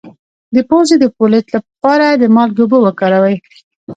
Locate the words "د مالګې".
2.11-2.61